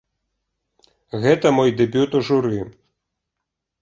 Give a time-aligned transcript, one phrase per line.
[1.25, 2.59] Гэта мой дэбют у журы.